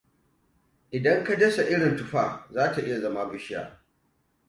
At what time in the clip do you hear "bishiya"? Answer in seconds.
3.31-3.81